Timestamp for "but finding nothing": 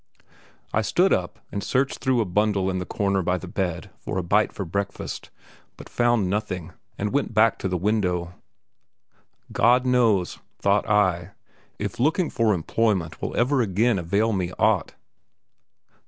5.77-6.73